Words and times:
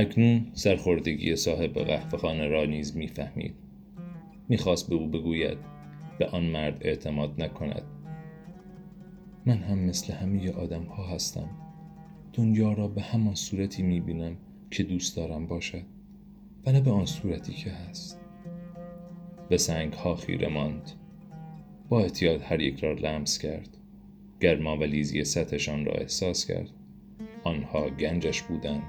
اکنون 0.00 0.46
سرخوردگی 0.52 1.36
صاحب 1.36 1.78
قهوه 1.78 2.18
خانه 2.18 2.48
را 2.48 2.64
نیز 2.64 2.96
می‌فهمید. 2.96 3.54
می‌خواست 4.48 4.88
به 4.88 4.94
او 4.94 5.06
بگوید 5.06 5.58
به 6.18 6.26
آن 6.26 6.42
مرد 6.42 6.78
اعتماد 6.80 7.42
نکند. 7.42 7.82
من 9.46 9.56
هم 9.58 9.78
مثل 9.78 10.12
همه 10.12 10.50
آدم 10.50 10.82
ها 10.82 11.06
هستم. 11.06 11.48
دنیا 12.32 12.72
را 12.72 12.88
به 12.88 13.02
همان 13.02 13.34
صورتی 13.34 13.82
می‌بینم 13.82 14.36
که 14.70 14.82
دوست 14.82 15.16
دارم 15.16 15.46
باشد. 15.46 15.82
و 16.66 16.72
نه 16.72 16.80
به 16.80 16.90
آن 16.90 17.06
صورتی 17.06 17.52
که 17.52 17.70
هست. 17.70 18.20
به 19.48 19.56
سنگ 19.56 19.92
ها 19.92 20.14
خیره 20.14 20.48
ماند. 20.48 20.90
با 21.88 22.00
احتیاط 22.00 22.42
هر 22.42 22.60
یک 22.60 22.84
را 22.84 22.92
لمس 22.92 23.38
کرد. 23.38 23.76
گرما 24.40 24.76
و 24.76 24.82
لیزی 24.82 25.24
سطحشان 25.24 25.84
را 25.84 25.92
احساس 25.92 26.46
کرد. 26.46 26.70
آنها 27.44 27.90
گنجش 27.90 28.42
بودند. 28.42 28.82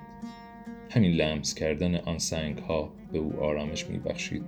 همین 0.94 1.12
لمس 1.12 1.54
کردن 1.54 1.96
آن 1.96 2.18
سنگ 2.18 2.58
ها 2.58 2.94
به 3.12 3.18
او 3.18 3.34
آرامش 3.34 3.86
می 3.86 4.00
بخشید 4.00 4.44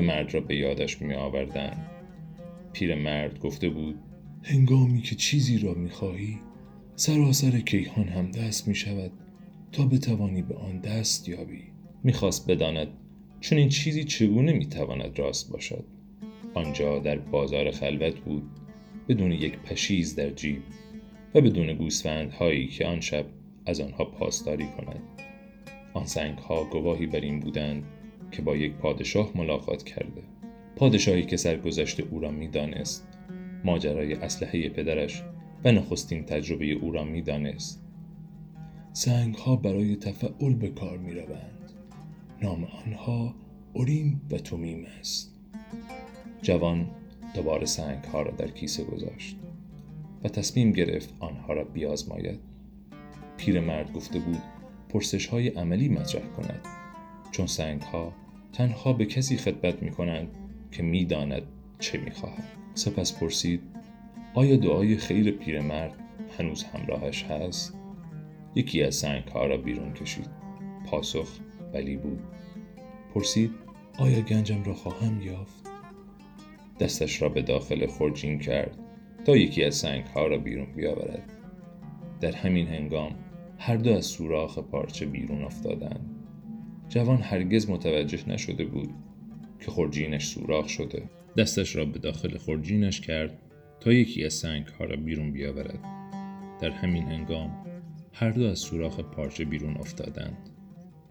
مرد 0.00 0.34
را 0.34 0.40
به 0.40 0.56
یادش 0.56 1.02
می 1.02 1.14
آوردن 1.14 1.86
مرد 2.94 3.38
گفته 3.38 3.68
بود 3.68 3.98
هنگامی 4.42 5.02
که 5.02 5.14
چیزی 5.14 5.58
را 5.58 5.74
می 5.74 5.90
خواهی 5.90 6.38
سراسر 6.96 7.60
کیهان 7.60 8.08
هم 8.08 8.30
دست 8.30 8.68
می 8.68 8.74
شود 8.74 9.12
تا 9.72 9.86
بتوانی 9.86 10.42
به 10.42 10.54
آن 10.54 10.80
دست 10.80 11.28
یابی. 11.28 11.62
می‌خواست 12.04 12.50
بداند 12.50 12.88
چون 13.40 13.58
این 13.58 13.68
چیزی 13.68 14.04
چگونه 14.04 14.52
می‌تواند 14.52 15.18
راست 15.18 15.52
باشد؟ 15.52 15.84
آنجا 16.54 16.98
در 16.98 17.18
بازار 17.18 17.70
خلوت 17.70 18.20
بود 18.20 18.50
بدون 19.08 19.32
یک 19.32 19.58
پشیز 19.58 20.14
در 20.14 20.30
جیب 20.30 20.62
و 21.34 21.40
بدون 21.40 21.74
گوسفندهایی 21.74 22.66
که 22.66 22.86
آن 22.86 23.00
شب 23.00 23.26
از 23.66 23.80
آنها 23.80 24.04
پاسداری 24.04 24.66
کند. 24.66 25.17
سنگ 26.08 26.38
ها 26.38 26.64
گواهی 26.64 27.06
بر 27.06 27.20
این 27.20 27.40
بودند 27.40 27.84
که 28.30 28.42
با 28.42 28.56
یک 28.56 28.72
پادشاه 28.72 29.30
ملاقات 29.34 29.82
کرده. 29.82 30.22
پادشاهی 30.76 31.22
که 31.22 31.36
سرگذشت 31.36 32.00
او 32.00 32.20
را 32.20 32.30
می‌دانست 32.30 33.08
ماجرای 33.64 34.14
اسلحه 34.14 34.68
پدرش 34.68 35.22
و 35.64 35.72
نخستین 35.72 36.24
تجربه 36.24 36.66
او 36.66 36.92
را 36.92 37.04
می‌دانست. 37.04 37.84
سنگ 38.92 39.34
ها 39.34 39.56
برای 39.56 39.96
تفعول 39.96 40.54
به 40.54 40.68
کار 40.68 40.98
می 40.98 41.12
روند. 41.12 41.72
نام 42.42 42.64
آنها 42.64 43.34
اوریم 43.72 44.20
و 44.30 44.38
تومیم 44.38 44.86
است. 45.00 45.34
جوان 46.42 46.90
دوباره 47.34 47.66
سنگ 47.66 48.04
ها 48.04 48.22
را 48.22 48.30
در 48.30 48.48
کیسه 48.48 48.84
گذاشت 48.84 49.36
و 50.24 50.28
تصمیم 50.28 50.72
گرفت 50.72 51.14
آنها 51.20 51.52
را 51.52 51.64
بیازماید. 51.64 52.40
پیرمرد 53.36 53.92
گفته 53.92 54.18
بود 54.18 54.42
پرسش 54.88 55.26
های 55.26 55.48
عملی 55.48 55.88
مطرح 55.88 56.26
کند. 56.26 56.60
چون 57.30 57.46
سنگ 57.46 57.82
ها 57.82 58.12
تنها 58.52 58.92
به 58.92 59.06
کسی 59.06 59.36
خدمت 59.36 59.82
می 59.82 59.90
کنند 59.90 60.28
که 60.72 60.82
می 60.82 61.04
داند 61.04 61.42
چه 61.78 61.98
می 61.98 62.10
خواهد. 62.10 62.48
سپس 62.74 63.18
پرسید 63.18 63.60
آیا 64.34 64.56
دعای 64.56 64.96
خیر 64.96 65.30
پیرمرد 65.30 65.94
هنوز 66.38 66.64
همراهش 66.64 67.24
هست؟ 67.24 67.74
یکی 68.54 68.82
از 68.82 68.94
سنگ 68.94 69.24
ها 69.24 69.46
را 69.46 69.56
بیرون 69.56 69.92
کشید. 69.92 70.30
پاسخ 70.86 71.28
ولی 71.74 71.96
بود. 71.96 72.20
پرسید 73.14 73.50
آیا 73.98 74.20
گنجم 74.20 74.62
را 74.64 74.74
خواهم 74.74 75.22
یافت؟ 75.22 75.66
دستش 76.80 77.22
را 77.22 77.28
به 77.28 77.42
داخل 77.42 77.86
خورجین 77.86 78.38
کرد 78.38 78.78
تا 79.24 79.36
یکی 79.36 79.64
از 79.64 79.74
سنگ 79.74 80.04
ها 80.04 80.26
را 80.26 80.38
بیرون 80.38 80.72
بیاورد. 80.76 81.32
در 82.20 82.32
همین 82.32 82.68
هنگام 82.68 83.14
هر 83.58 83.76
دو 83.76 83.92
از 83.92 84.06
سوراخ 84.06 84.58
پارچه 84.58 85.06
بیرون 85.06 85.44
افتادند. 85.44 86.10
جوان 86.88 87.18
هرگز 87.18 87.70
متوجه 87.70 88.28
نشده 88.28 88.64
بود 88.64 88.90
که 89.60 89.70
خورجینش 89.70 90.26
سوراخ 90.26 90.68
شده. 90.68 91.10
دستش 91.36 91.76
را 91.76 91.84
به 91.84 91.98
داخل 91.98 92.36
خورجینش 92.36 93.00
کرد 93.00 93.38
تا 93.80 93.92
یکی 93.92 94.24
از 94.24 94.34
سنگ 94.34 94.66
ها 94.66 94.84
را 94.84 94.96
بیرون 94.96 95.32
بیاورد. 95.32 95.80
در 96.60 96.70
همین 96.70 97.02
هنگام 97.02 97.66
هر 98.12 98.30
دو 98.30 98.46
از 98.46 98.58
سوراخ 98.58 99.00
پارچه 99.00 99.44
بیرون 99.44 99.76
افتادند. 99.76 100.50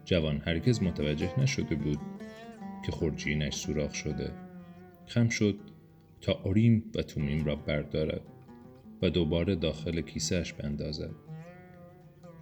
جوان 0.05 0.41
هرگز 0.45 0.83
متوجه 0.83 1.39
نشده 1.39 1.75
بود 1.75 1.99
که 2.85 2.91
خورجینش 2.91 3.55
سوراخ 3.55 3.93
شده. 3.93 4.31
خم 5.05 5.29
شد 5.29 5.59
تا 6.21 6.41
اوریم 6.43 6.83
و 6.95 7.01
تومیم 7.01 7.45
را 7.45 7.55
بردارد 7.55 8.21
و 9.01 9.09
دوباره 9.09 9.55
داخل 9.55 10.01
کیسهش 10.01 10.53
بندازد. 10.53 11.26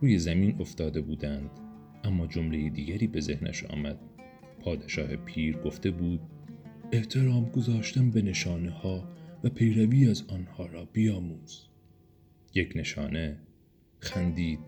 روی 0.02 0.20
زمین 0.20 0.56
افتاده 0.60 1.02
بودند 1.02 1.50
اما 2.04 2.28
جمله 2.28 2.70
دیگری 2.70 3.08
به 3.08 3.22
ذهنش 3.22 3.64
آمد. 3.64 4.00
پادشاه 4.60 5.16
پیر 5.16 5.58
گفته 5.58 5.92
بود 5.92 6.20
احترام 6.92 7.46
گذاشتن 7.46 8.12
به 8.12 8.22
نشانه 8.22 8.72
ها 8.72 9.10
و 9.44 9.50
پیروی 9.50 10.10
از 10.10 10.24
آنها 10.28 10.66
را 10.66 10.86
بیاموز. 10.86 11.66
یک 12.54 12.74
نشانه 12.76 13.38
خندید 14.00 14.60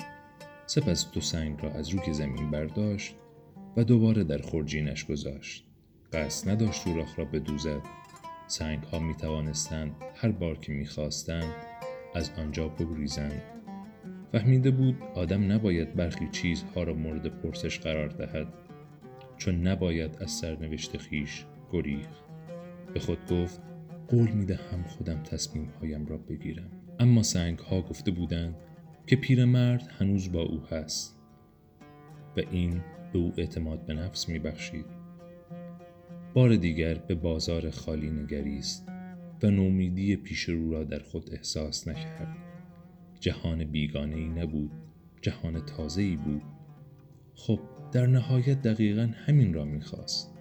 سپس 0.65 1.11
دو 1.11 1.21
سنگ 1.21 1.59
را 1.63 1.71
از 1.71 1.89
روی 1.89 2.13
زمین 2.13 2.51
برداشت 2.51 3.15
و 3.77 3.83
دوباره 3.83 4.23
در 4.23 4.41
خورجینش 4.41 5.05
گذاشت. 5.05 5.65
قصد 6.13 6.49
نداشت 6.49 6.81
سوراخ 6.81 7.19
را 7.19 7.25
بدوزد. 7.25 7.81
سنگ 8.47 8.83
ها 8.83 8.99
می 8.99 9.15
توانستند 9.15 9.91
هر 10.15 10.31
بار 10.31 10.57
که 10.57 10.71
می 10.73 10.85
خواستند 10.85 11.53
از 12.15 12.31
آنجا 12.37 12.67
بگریزند. 12.67 13.56
فهمیده 14.31 14.71
بود 14.71 14.95
آدم 15.15 15.51
نباید 15.51 15.95
برخی 15.95 16.27
چیزها 16.31 16.83
را 16.83 16.93
مورد 16.93 17.27
پرسش 17.27 17.79
قرار 17.79 18.07
دهد 18.07 18.47
چون 19.37 19.67
نباید 19.67 20.17
از 20.21 20.31
سرنوشت 20.31 20.97
خیش 20.97 21.45
گریخ 21.71 22.07
به 22.93 22.99
خود 22.99 23.25
گفت 23.31 23.61
قول 24.07 24.31
می 24.31 24.45
دهم 24.45 24.83
خودم 24.83 25.23
تصمیم 25.23 25.69
هایم 25.81 26.05
را 26.05 26.17
بگیرم 26.17 26.71
اما 26.99 27.23
سنگ 27.23 27.59
ها 27.59 27.81
گفته 27.81 28.11
بودند 28.11 28.55
که 29.07 29.15
پیرمرد 29.15 29.87
هنوز 29.99 30.31
با 30.31 30.41
او 30.41 30.61
هست 30.71 31.19
و 32.37 32.41
این 32.51 32.81
به 33.13 33.19
او 33.19 33.33
اعتماد 33.37 33.85
به 33.85 33.93
نفس 33.93 34.29
می 34.29 34.39
بخشید. 34.39 34.85
بار 36.33 36.55
دیگر 36.55 36.93
به 36.93 37.15
بازار 37.15 37.69
خالی 37.69 38.09
نگریست 38.09 38.87
و 39.43 39.51
نومیدی 39.51 40.15
پیش 40.15 40.43
رو 40.43 40.71
را 40.71 40.83
در 40.83 40.99
خود 40.99 41.33
احساس 41.33 41.87
نکرد. 41.87 42.46
جهان 43.19 43.63
بیگانه 43.63 44.15
ای 44.15 44.29
نبود، 44.29 44.71
جهان 45.21 45.65
تازه 45.65 46.01
ای 46.01 46.15
بود. 46.15 46.41
خب 47.35 47.59
در 47.91 48.05
نهایت 48.05 48.61
دقیقا 48.61 49.11
همین 49.25 49.53
را 49.53 49.65
می‌خواست. 49.65 50.33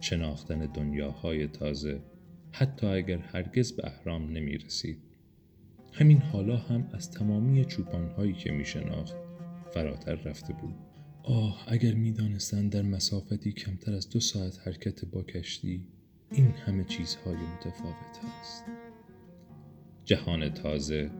شناختن 0.00 0.58
دنیاهای 0.58 1.46
تازه 1.46 2.00
حتی 2.52 2.86
اگر 2.86 3.18
هرگز 3.18 3.72
به 3.72 3.86
احرام 3.86 4.30
نمی 4.30 4.58
رسید. 4.58 4.98
همین 5.92 6.18
حالا 6.18 6.56
هم 6.56 6.88
از 6.92 7.10
تمامی 7.10 7.64
چوپانهایی 7.64 8.32
که 8.32 8.52
می 8.52 8.64
شناخت 8.64 9.16
فراتر 9.74 10.14
رفته 10.14 10.52
بود 10.52 10.74
آه 11.22 11.64
اگر 11.68 11.94
می 11.94 12.12
دانستند 12.12 12.72
در 12.72 12.82
مسافتی 12.82 13.52
کمتر 13.52 13.94
از 13.94 14.10
دو 14.10 14.20
ساعت 14.20 14.58
حرکت 14.66 15.04
با 15.04 15.22
کشتی 15.22 15.86
این 16.30 16.46
همه 16.50 16.84
چیزهای 16.84 17.36
متفاوت 17.36 18.20
است 18.40 18.64
جهان 20.04 20.48
تازه 20.48 21.10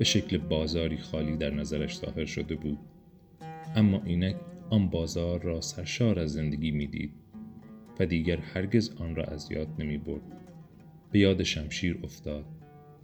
به 0.00 0.06
شکل 0.06 0.38
بازاری 0.38 0.96
خالی 0.96 1.36
در 1.36 1.54
نظرش 1.54 1.98
ظاهر 1.98 2.24
شده 2.24 2.54
بود. 2.54 2.78
اما 3.76 4.02
اینک 4.04 4.36
آن 4.70 4.90
بازار 4.90 5.42
را 5.42 5.60
سرشار 5.60 6.18
از 6.18 6.32
زندگی 6.32 6.70
می‌دید 6.70 7.12
و 7.98 8.06
دیگر 8.06 8.36
هرگز 8.36 8.90
آن 8.96 9.16
را 9.16 9.24
از 9.24 9.50
یاد 9.50 9.68
نمی 9.78 9.98
برد. 9.98 10.22
به 11.12 11.18
یاد 11.18 11.42
شمشیر 11.42 11.98
افتاد. 12.04 12.44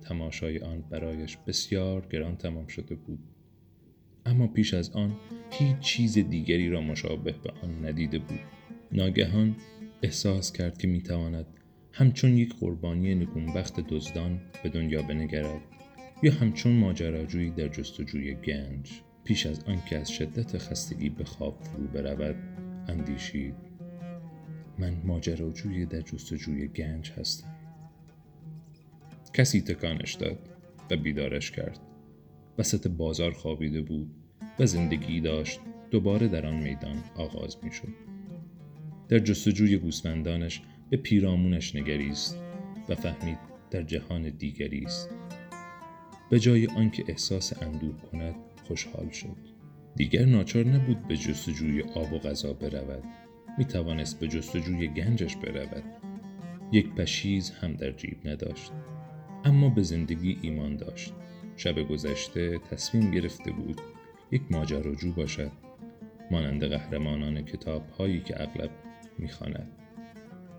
تماشای 0.03 0.59
آن 0.59 0.85
برایش 0.91 1.37
بسیار 1.37 2.07
گران 2.11 2.37
تمام 2.37 2.67
شده 2.67 2.95
بود. 2.95 3.19
اما 4.27 4.47
پیش 4.47 4.75
از 4.75 4.91
آن 4.91 5.17
هیچ 5.51 5.79
چیز 5.79 6.19
دیگری 6.19 6.71
را 6.71 6.81
مشابه 6.81 7.33
به 7.33 7.53
آن 7.63 7.87
ندیده 7.87 8.19
بود. 8.19 8.41
ناگهان 8.93 9.57
احساس 10.03 10.53
کرد 10.53 10.79
که 10.79 10.89
می‌تواند 10.89 11.47
همچون 11.93 12.37
یک 12.37 12.55
قربانی 12.61 13.15
نگونبخت 13.15 13.81
دزدان 13.81 14.41
به 14.63 14.69
دنیا 14.69 15.03
بنگرد. 15.03 15.76
یا 16.23 16.33
همچون 16.33 16.73
ماجراجویی 16.73 17.51
در 17.51 17.69
جستجوی 17.69 18.35
گنج 18.35 19.01
پیش 19.25 19.47
از 19.47 19.65
آنکه 19.65 19.99
از 19.99 20.11
شدت 20.11 20.59
خستگی 20.59 21.09
به 21.09 21.25
خواب 21.25 21.61
فرو 21.61 21.87
برود 21.87 22.37
اندیشید. 22.89 23.55
من 24.79 24.97
ماجراجوی 25.05 25.87
در 25.87 26.01
جستجوی 26.01 26.69
گنج 26.69 27.11
هستم. 27.11 27.57
کسی 29.35 29.61
تکانش 29.61 30.15
داد 30.15 30.39
و 30.91 30.97
بیدارش 30.97 31.51
کرد. 31.51 31.81
وسط 32.59 32.89
بازار 32.89 33.31
خوابیده 33.31 33.83
بود 33.83 34.11
و 34.59 34.67
زندگی 34.67 35.21
داشت. 35.21 35.61
دوباره 35.91 36.29
در 36.29 36.47
آن 36.47 36.57
میدان 36.57 36.97
آغاز 37.17 37.57
می 37.63 37.73
شد. 37.73 37.89
در 39.09 39.19
جستجوی 39.19 39.77
گوسفندانش 39.77 40.63
به 40.91 40.97
پیرامونش 40.97 41.75
نگریست 41.77 42.39
و 42.89 42.95
فهمید 42.95 43.39
در 43.71 43.83
جهان 43.83 44.31
دیگری 44.31 44.85
است. 44.85 45.11
به 46.31 46.39
جای 46.41 46.67
آنکه 46.67 47.05
احساس 47.09 47.63
اندوه 47.63 47.97
کند 48.01 48.35
خوشحال 48.65 49.11
شد. 49.11 49.37
دیگر 49.97 50.25
ناچار 50.25 50.65
نبود 50.65 51.09
به 51.09 51.17
جستجوی 51.17 51.83
آب 51.83 52.13
و 52.13 52.19
غذا 52.19 52.53
برود. 52.53 53.05
می 53.59 53.65
توانست 53.65 54.21
به 54.21 54.29
جستجوی 54.29 54.89
گنجش 54.89 55.37
برود. 55.37 55.85
یک 56.73 56.95
پشیز 56.95 57.51
هم 57.51 57.73
در 57.73 57.93
جیب 57.93 58.29
نداشت. 58.29 58.73
اما 59.45 59.69
به 59.69 59.83
زندگی 59.83 60.39
ایمان 60.43 60.77
داشت. 60.77 61.13
شب 61.57 61.89
گذشته 61.89 62.59
تصمیم 62.59 63.11
گرفته 63.11 63.53
بود 63.53 63.81
یک 64.31 64.43
ماجراجو 64.51 65.13
باشد 65.13 65.53
مانند 66.31 66.65
قهرمانان 66.65 67.45
کتاب 67.45 67.91
هایی 67.91 68.21
که 68.21 68.43
اغلب 68.43 68.71
می‌خواند. 69.19 69.73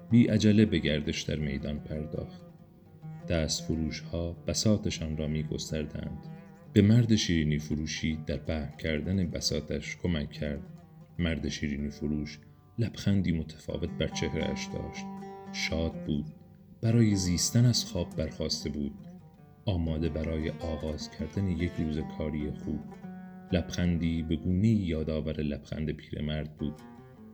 بی 0.10 0.28
عجله 0.28 0.66
به 0.66 0.78
گردش 0.80 1.22
در 1.22 1.36
میدان 1.36 1.80
پرداخت. 1.80 2.47
دست 3.30 3.64
فروش 3.64 4.00
ها 4.00 4.34
بساتشان 4.48 5.18
را 5.18 5.28
می 5.28 5.44
گستردند. 5.44 6.28
به 6.74 6.82
مرد 6.82 7.16
شیرینی 7.16 7.58
فروشی 7.60 8.20
در 8.26 8.38
به 8.38 8.78
کردن 8.78 9.30
بساتش 9.30 9.98
کمک 9.98 10.32
کرد. 10.32 10.64
مرد 11.20 11.50
شیرینی 11.50 11.90
فروش 11.90 12.40
لبخندی 12.80 13.32
متفاوت 13.32 13.90
بر 13.90 14.08
چهرهش 14.08 14.68
داشت. 14.74 15.06
شاد 15.54 16.06
بود. 16.06 16.26
برای 16.82 17.16
زیستن 17.16 17.66
از 17.66 17.86
خواب 17.86 18.16
برخواسته 18.16 18.70
بود. 18.70 18.94
آماده 19.66 20.10
برای 20.10 20.50
آغاز 20.50 21.12
کردن 21.12 21.48
یک 21.48 21.72
روز 21.80 22.00
کاری 22.18 22.52
خوب. 22.52 22.80
لبخندی 23.52 24.24
به 24.24 24.36
گونه 24.36 24.68
یادآور 24.68 25.42
لبخند 25.42 25.92
پیرمرد 25.92 26.58
بود. 26.58 26.76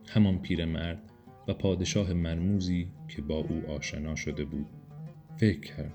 همان 0.08 0.38
پیرمرد 0.38 1.02
و 1.48 1.54
پادشاه 1.54 2.12
مرموزی 2.12 2.88
که 3.08 3.22
با 3.22 3.36
او 3.36 3.62
آشنا 3.70 4.14
شده 4.14 4.44
بود. 4.44 4.66
فکر 5.36 5.60
کرد. 5.60 5.92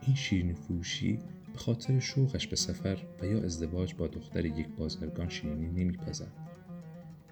این 0.00 0.16
شیرینی 0.16 0.54
فروشی 0.54 1.18
به 1.52 1.58
خاطر 1.58 1.98
شوقش 1.98 2.46
به 2.46 2.56
سفر 2.56 2.98
و 3.20 3.26
یا 3.26 3.44
ازدواج 3.44 3.94
با 3.94 4.06
دختر 4.06 4.44
یک 4.44 4.68
بازرگان 4.68 5.28
شیرینی 5.28 5.84
نمیپزد. 5.84 6.32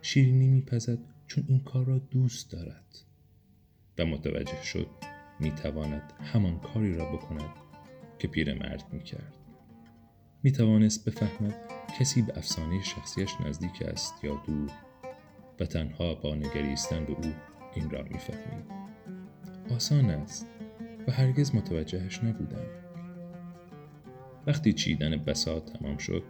شیرینی 0.02 0.48
میپزد 0.48 0.98
چون 1.26 1.44
این 1.48 1.60
کار 1.60 1.84
را 1.84 1.98
دوست 1.98 2.52
دارد. 2.52 2.98
و 3.98 4.06
متوجه 4.06 4.62
شد 4.62 4.86
می‌تواند 5.40 6.12
همان 6.20 6.60
کاری 6.60 6.94
را 6.94 7.12
بکند 7.12 7.54
که 8.18 8.28
پیرمرد 8.28 8.92
می‌کرد. 8.92 9.34
می‌توانست 10.42 11.08
بفهمد 11.08 11.54
کسی 12.00 12.22
به 12.22 12.38
افسانه 12.38 12.82
شخصیش 12.82 13.30
نزدیک 13.46 13.82
است 13.82 14.24
یا 14.24 14.42
دور 14.46 14.70
و 15.60 15.66
تنها 15.66 16.14
با 16.14 16.34
نگریستن 16.34 17.04
به 17.04 17.12
او 17.12 17.32
این 17.74 17.90
را 17.90 18.02
می‌فهمید. 18.02 18.64
آسان 19.70 20.10
است 20.10 20.46
و 21.08 21.12
هرگز 21.12 21.54
متوجهش 21.54 22.24
نبودم. 22.24 22.66
وقتی 24.46 24.72
چیدن 24.72 25.16
بسات 25.16 25.72
تمام 25.72 25.98
شد 25.98 26.22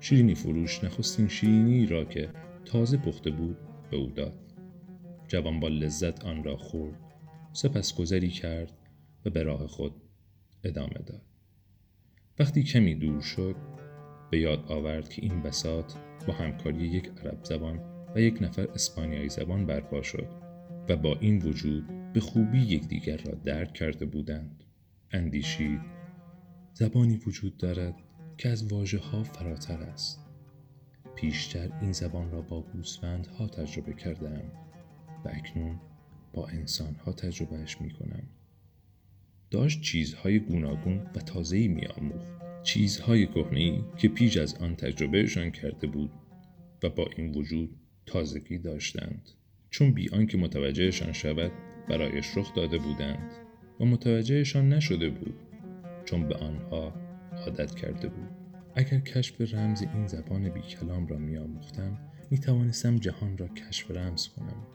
شیرینی 0.00 0.34
فروش 0.34 0.84
نخستین 0.84 1.28
شیرینی 1.28 1.86
را 1.86 2.04
که 2.04 2.28
تازه 2.64 2.96
پخته 2.96 3.30
بود 3.30 3.56
به 3.90 3.96
او 3.96 4.10
داد. 4.10 4.38
جوان 5.28 5.60
با 5.60 5.68
لذت 5.68 6.24
آن 6.24 6.44
را 6.44 6.56
خورد 6.56 7.00
سپس 7.52 7.94
گذری 7.94 8.30
کرد 8.30 8.72
و 9.24 9.30
به 9.30 9.42
راه 9.42 9.66
خود 9.66 9.92
ادامه 10.64 10.98
داد. 11.06 11.22
وقتی 12.38 12.62
کمی 12.62 12.94
دور 12.94 13.20
شد 13.20 13.56
به 14.30 14.40
یاد 14.40 14.64
آورد 14.68 15.08
که 15.08 15.22
این 15.22 15.42
بسات 15.42 15.94
با 16.26 16.34
همکاری 16.34 16.86
یک 16.86 17.10
عرب 17.24 17.44
زبان 17.44 17.80
و 18.14 18.20
یک 18.20 18.42
نفر 18.42 18.68
اسپانیایی 18.74 19.28
زبان 19.28 19.66
برپا 19.66 20.02
شد 20.02 20.28
و 20.88 20.96
با 20.96 21.16
این 21.20 21.38
وجود 21.38 22.03
به 22.14 22.20
خوبی 22.20 22.58
یکدیگر 22.58 23.16
را 23.16 23.34
درک 23.34 23.72
کرده 23.72 24.06
بودند 24.06 24.64
اندیشید 25.10 25.80
زبانی 26.72 27.16
وجود 27.16 27.56
دارد 27.56 27.94
که 28.38 28.48
از 28.48 28.72
واژه 28.72 28.98
ها 28.98 29.22
فراتر 29.22 29.82
است 29.82 30.20
پیشتر 31.14 31.70
این 31.80 31.92
زبان 31.92 32.30
را 32.30 32.42
با 32.42 32.64
ها 33.38 33.46
تجربه 33.46 33.92
کردم 33.92 34.42
و 35.24 35.28
اکنون 35.28 35.80
با 36.32 36.48
انسان 36.48 36.94
ها 36.94 37.12
تجربهش 37.12 37.80
می 37.80 37.90
کنم. 37.90 38.22
داشت 39.50 39.80
چیزهای 39.80 40.38
گوناگون 40.38 40.98
و 40.98 41.18
تازه‌ای 41.18 41.68
می 41.68 41.86
آموخت. 41.86 42.62
چیزهای 42.62 43.26
کهنه‌ای 43.26 43.84
که 43.96 44.08
پیش 44.08 44.36
از 44.36 44.54
آن 44.54 44.76
تجربهشان 44.76 45.50
کرده 45.50 45.86
بود 45.86 46.10
و 46.82 46.88
با 46.88 47.08
این 47.16 47.34
وجود 47.34 47.76
تازگی 48.06 48.58
داشتند 48.58 49.30
چون 49.70 49.92
بی 49.92 50.08
آنکه 50.08 50.38
متوجهشان 50.38 51.12
شود 51.12 51.52
برایش 51.88 52.36
رخ 52.36 52.54
داده 52.54 52.78
بودند 52.78 53.30
و 53.80 53.84
متوجهشان 53.84 54.68
نشده 54.68 55.10
بود 55.10 55.34
چون 56.04 56.28
به 56.28 56.34
آنها 56.34 56.94
عادت 57.46 57.74
کرده 57.74 58.08
بود. 58.08 58.28
اگر 58.74 58.98
کشف 58.98 59.54
رمز 59.54 59.82
این 59.82 60.06
زبان 60.06 60.48
بی 60.48 60.60
کلام 60.60 61.06
را 61.06 61.18
می 61.18 61.36
آموختم 61.36 61.98
می 62.30 62.38
توانستم 62.38 62.96
جهان 62.96 63.38
را 63.38 63.48
کشف 63.48 63.90
رمز 63.90 64.28
کنم. 64.28 64.66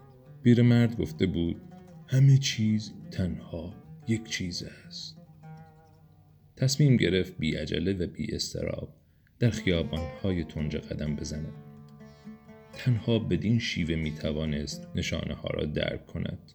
مرد 0.62 0.98
گفته 0.98 1.26
بود 1.26 1.62
همه 2.08 2.38
چیز 2.38 2.94
تنها 3.12 3.74
یک 4.08 4.30
چیز 4.30 4.64
است. 4.64 5.18
تصمیم 6.56 6.98
گرفت 6.98 7.38
بی 7.38 7.56
عجله 7.56 7.94
و 7.94 8.08
بی 8.08 8.36
استراب 8.36 8.96
در 9.40 9.50
خیابانهای 9.50 10.44
تنج 10.44 10.76
قدم 10.76 11.16
بزند. 11.16 11.54
تنها 12.74 13.20
بدین 13.20 13.60
شیوه 13.60 13.96
می 13.96 14.12
توانست 14.12 14.88
نشانه 14.96 15.34
ها 15.34 15.50
را 15.50 15.66
درک 15.66 16.06
کند. 16.06 16.52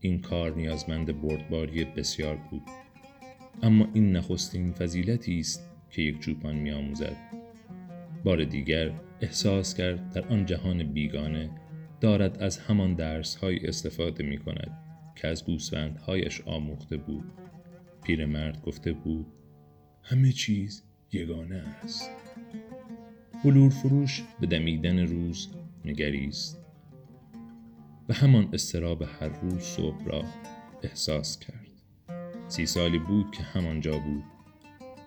این 0.00 0.20
کار 0.20 0.54
نیازمند 0.54 1.20
بردباری 1.22 1.84
بسیار 1.84 2.36
بود. 2.50 2.62
اما 3.62 3.88
این 3.94 4.16
نخستین 4.16 4.72
فضیلتی 4.72 5.40
است 5.40 5.70
که 5.90 6.02
یک 6.02 6.20
چوپان 6.20 6.56
میآموزد. 6.56 7.16
بار 8.24 8.44
دیگر 8.44 8.92
احساس 9.20 9.74
کرد 9.74 10.12
در 10.12 10.28
آن 10.28 10.46
جهان 10.46 10.82
بیگانه 10.82 11.50
دارد 12.00 12.38
از 12.42 12.58
همان 12.58 12.94
درسهایی 12.94 13.58
استفاده 13.66 14.24
می 14.24 14.38
کند 14.38 14.70
که 15.16 15.28
از 15.28 15.44
گوسفندهایش 15.44 16.40
آموخته 16.40 16.96
بود. 16.96 17.24
پیرمرد 18.02 18.62
گفته 18.62 18.92
بود 18.92 19.26
همه 20.02 20.32
چیز 20.32 20.82
یگانه 21.12 21.56
است. 21.56 22.10
بلور 23.44 23.70
فروش 23.70 24.22
به 24.40 24.46
دمیدن 24.46 24.98
روز 24.98 25.48
نگریست. 25.84 26.57
و 28.08 28.12
همان 28.12 28.48
استراب 28.52 29.02
هر 29.02 29.28
روز 29.28 29.62
صبح 29.62 30.04
را 30.04 30.24
احساس 30.82 31.38
کرد. 31.38 31.66
سی 32.48 32.66
سالی 32.66 32.98
بود 32.98 33.30
که 33.30 33.42
همانجا 33.42 33.98
بود. 33.98 34.24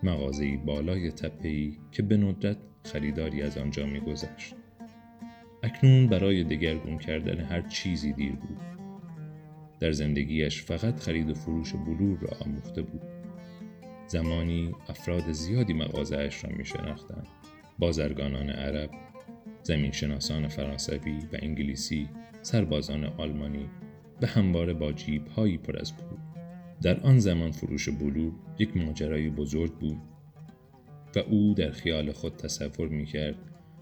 مغازهای 0.02 0.56
بالای 0.56 1.10
تپهای 1.10 1.78
که 1.92 2.02
به 2.02 2.16
ندرت 2.16 2.56
خریداری 2.84 3.42
از 3.42 3.58
آنجا 3.58 3.86
میگذشت. 3.86 4.54
اکنون 5.62 6.06
برای 6.06 6.44
دگرگون 6.44 6.98
کردن 6.98 7.40
هر 7.40 7.60
چیزی 7.68 8.12
دیر 8.12 8.32
بود. 8.32 8.60
در 9.80 9.92
زندگیش 9.92 10.62
فقط 10.62 11.00
خرید 11.00 11.30
و 11.30 11.34
فروش 11.34 11.72
بلور 11.72 12.18
را 12.18 12.36
آموخته 12.40 12.82
بود. 12.82 13.02
زمانی 14.06 14.74
افراد 14.88 15.32
زیادی 15.32 15.72
مغازهاش 15.72 16.44
را 16.44 16.50
می 16.56 16.64
شناختند 16.64 17.26
بازرگانان 17.78 18.50
عرب 18.50 18.90
زمینشناسان 19.62 20.48
فرانسوی 20.48 21.18
و 21.32 21.36
انگلیسی 21.42 22.08
سربازان 22.42 23.04
آلمانی 23.04 23.70
و 24.22 24.26
همواره 24.26 24.72
با 24.72 24.92
جیب 24.92 25.26
هایی 25.26 25.58
پر 25.58 25.78
از 25.78 25.96
پول. 25.96 26.18
در 26.82 27.00
آن 27.00 27.18
زمان 27.18 27.50
فروش 27.50 27.88
بلور 27.88 28.32
یک 28.58 28.76
ماجرای 28.76 29.30
بزرگ 29.30 29.72
بود 29.72 29.98
و 31.16 31.18
او 31.18 31.54
در 31.54 31.70
خیال 31.70 32.12
خود 32.12 32.36
تصور 32.36 32.88
می 32.88 33.06
کرد 33.06 33.34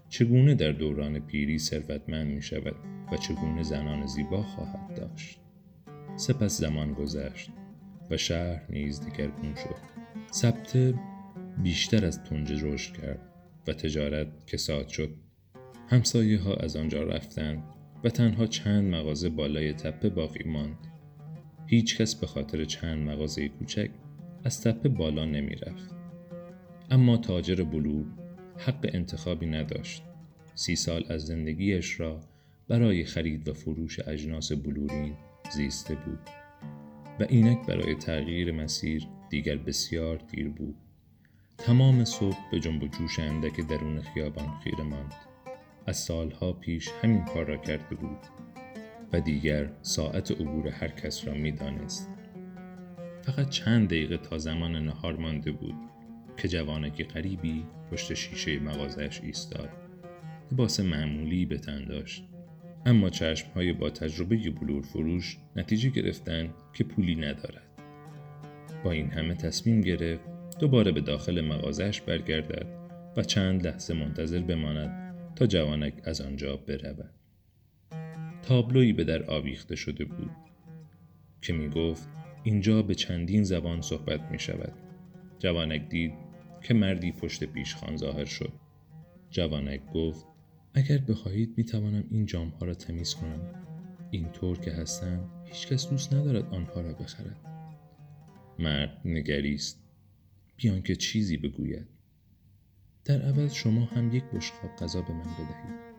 چگونه 0.09 0.55
در 0.55 0.71
دوران 0.71 1.19
پیری 1.19 1.59
ثروتمند 1.59 2.27
می 2.27 2.41
شود 2.41 2.75
و 3.11 3.17
چگونه 3.17 3.63
زنان 3.63 4.05
زیبا 4.05 4.43
خواهد 4.43 4.95
داشت. 4.95 5.39
سپس 6.15 6.57
زمان 6.57 6.93
گذشت 6.93 7.49
و 8.09 8.17
شهر 8.17 8.61
نیز 8.69 9.01
دگرگون 9.01 9.55
شد. 9.55 9.75
سبته 10.31 10.93
بیشتر 11.63 12.05
از 12.05 12.23
تنج 12.23 12.63
رشد 12.63 12.97
کرد 12.97 13.19
و 13.67 13.73
تجارت 13.73 14.27
کساد 14.47 14.87
شد. 14.87 15.15
همسایه 15.91 16.39
ها 16.39 16.53
از 16.53 16.75
آنجا 16.75 17.03
رفتند 17.03 17.63
و 18.03 18.09
تنها 18.09 18.45
چند 18.47 18.95
مغازه 18.95 19.29
بالای 19.29 19.73
تپه 19.73 20.09
باقی 20.09 20.43
ماند. 20.43 20.77
هیچ 21.67 21.97
کس 21.97 22.15
به 22.15 22.27
خاطر 22.27 22.65
چند 22.65 23.09
مغازه 23.09 23.49
کوچک 23.49 23.89
از 24.43 24.61
تپه 24.61 24.89
بالا 24.89 25.25
نمی 25.25 25.55
رفت. 25.55 25.95
اما 26.91 27.17
تاجر 27.17 27.63
بلور 27.63 28.05
حق 28.57 28.89
انتخابی 28.93 29.45
نداشت. 29.45 30.03
سی 30.55 30.75
سال 30.75 31.05
از 31.09 31.25
زندگیش 31.25 31.99
را 31.99 32.19
برای 32.67 33.03
خرید 33.03 33.47
و 33.47 33.53
فروش 33.53 33.99
اجناس 33.99 34.51
بلورین 34.51 35.13
زیسته 35.53 35.95
بود 35.95 36.19
و 37.19 37.25
اینک 37.29 37.67
برای 37.67 37.95
تغییر 37.95 38.51
مسیر 38.51 39.07
دیگر 39.29 39.57
بسیار 39.57 40.17
دیر 40.17 40.49
بود. 40.49 40.75
تمام 41.57 42.05
صبح 42.05 42.37
به 42.51 42.59
جنب 42.59 42.83
و 42.83 42.87
جوش 42.87 43.19
اندک 43.19 43.67
درون 43.69 44.01
خیابان 44.01 44.59
خیره 44.63 44.83
ماند. 44.83 45.30
از 45.85 45.97
سالها 45.97 46.53
پیش 46.53 46.89
همین 47.01 47.25
کار 47.25 47.45
را 47.45 47.57
کرده 47.57 47.95
بود 47.95 48.19
و 49.13 49.19
دیگر 49.19 49.69
ساعت 49.81 50.31
عبور 50.31 50.67
هر 50.67 50.87
کس 50.87 51.27
را 51.27 51.33
می 51.33 51.51
دانست. 51.51 52.09
فقط 53.21 53.49
چند 53.49 53.87
دقیقه 53.87 54.17
تا 54.17 54.37
زمان 54.37 54.75
نهار 54.75 55.15
مانده 55.15 55.51
بود 55.51 55.75
که 56.37 56.47
جوانکی 56.47 57.03
غریبی 57.03 57.65
پشت 57.91 58.13
شیشه 58.13 58.59
مغازش 58.59 59.21
ایستاد 59.23 59.69
لباس 60.51 60.79
معمولی 60.79 61.45
به 61.45 61.57
تن 61.57 61.85
داشت 61.85 62.23
اما 62.85 63.09
چشم 63.09 63.47
های 63.55 63.73
با 63.73 63.89
تجربه 63.89 64.49
بلور 64.49 64.81
فروش 64.81 65.37
نتیجه 65.55 65.89
گرفتن 65.89 66.53
که 66.73 66.83
پولی 66.83 67.15
ندارد 67.15 67.67
با 68.83 68.91
این 68.91 69.09
همه 69.09 69.33
تصمیم 69.33 69.81
گرفت 69.81 70.23
دوباره 70.59 70.91
به 70.91 71.01
داخل 71.01 71.41
مغازش 71.41 72.01
برگردد 72.01 72.67
و 73.17 73.23
چند 73.23 73.67
لحظه 73.67 73.93
منتظر 73.93 74.39
بماند 74.39 75.00
جوانک 75.47 75.93
از 76.03 76.21
آنجا 76.21 76.57
برود. 76.57 77.09
تابلویی 78.41 78.93
به 78.93 79.03
در 79.03 79.31
آویخته 79.31 79.75
شده 79.75 80.05
بود 80.05 80.31
که 81.41 81.53
می 81.53 81.69
گفت 81.69 82.09
اینجا 82.43 82.81
به 82.81 82.95
چندین 82.95 83.43
زبان 83.43 83.81
صحبت 83.81 84.21
می 84.31 84.39
شود. 84.39 84.73
جوانک 85.39 85.89
دید 85.89 86.13
که 86.61 86.73
مردی 86.73 87.11
پشت 87.11 87.43
پیشخان 87.43 87.97
ظاهر 87.97 88.25
شد. 88.25 88.53
جوانک 89.29 89.81
گفت 89.93 90.25
اگر 90.73 90.97
بخواهید 90.97 91.53
می 91.57 91.63
توانم 91.63 92.03
این 92.11 92.25
جام 92.25 92.49
ها 92.49 92.65
را 92.65 92.73
تمیز 92.73 93.15
کنم. 93.15 93.41
اینطور 94.11 94.59
که 94.59 94.71
هستم 94.71 95.29
هیچکس 95.45 95.89
دوست 95.89 96.13
ندارد 96.13 96.53
آنها 96.53 96.81
را 96.81 96.93
بخرد. 96.93 97.37
مرد 98.59 99.01
نگریست. 99.05 99.83
بیان 100.57 100.81
که 100.81 100.95
چیزی 100.95 101.37
بگوید. 101.37 101.87
در 103.05 103.21
عوض 103.21 103.53
شما 103.53 103.85
هم 103.85 104.13
یک 104.13 104.23
بشقاب 104.23 104.75
غذا 104.75 105.01
به 105.01 105.13
من 105.13 105.33
بدهید 105.33 105.91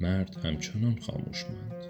مرد 0.00 0.36
همچنان 0.36 0.98
خاموش 0.98 1.44
ماند 1.44 1.84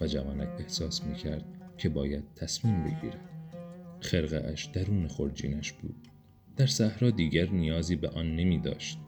و 0.00 0.06
جوانک 0.06 0.48
احساس 0.58 1.04
می 1.04 1.14
کرد 1.14 1.44
که 1.78 1.88
باید 1.88 2.24
تصمیم 2.36 2.84
بگیرد 2.84 3.30
خرقه 4.00 4.48
اش 4.52 4.64
درون 4.64 5.08
خرجینش 5.08 5.72
بود 5.72 6.08
در 6.56 6.66
صحرا 6.66 7.10
دیگر 7.10 7.50
نیازی 7.50 7.96
به 7.96 8.08
آن 8.08 8.36
نمی 8.36 8.58
داشت 8.58 8.98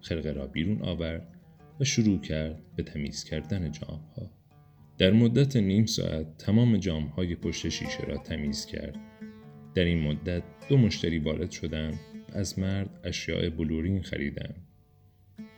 خرقه 0.00 0.32
را 0.32 0.46
بیرون 0.46 0.82
آورد 0.82 1.36
و 1.80 1.84
شروع 1.84 2.20
کرد 2.20 2.62
به 2.76 2.82
تمیز 2.82 3.24
کردن 3.24 3.72
جام 3.72 4.00
ها. 4.16 4.30
در 4.98 5.12
مدت 5.12 5.56
نیم 5.56 5.86
ساعت 5.86 6.38
تمام 6.38 6.76
جام 6.76 7.06
های 7.06 7.34
پشت 7.34 7.68
شیشه 7.68 8.04
را 8.04 8.16
تمیز 8.16 8.66
کرد. 8.66 8.96
در 9.74 9.84
این 9.84 10.00
مدت 10.00 10.42
دو 10.68 10.76
مشتری 10.76 11.18
وارد 11.18 11.50
شدند 11.50 11.98
از 12.32 12.58
مرد 12.58 13.00
اشیاء 13.04 13.50
بلورین 13.50 14.02
خریدند. 14.02 14.66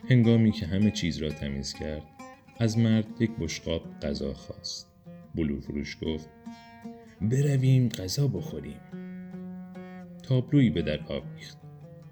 هنگامی 0.09 0.51
که 0.51 0.65
همه 0.65 0.91
چیز 0.91 1.17
را 1.17 1.29
تمیز 1.29 1.73
کرد 1.73 2.03
از 2.59 2.77
مرد 2.77 3.21
یک 3.21 3.31
بشقاب 3.39 3.99
غذا 3.99 4.33
خواست. 4.33 4.87
بلور 5.35 5.59
فروش 5.59 5.97
گفت 6.01 6.29
برویم 7.21 7.89
غذا 7.89 8.27
بخوریم. 8.27 8.79
تابلویی 10.23 10.69
به 10.69 10.81
در 10.81 10.99
آویخت 11.07 11.57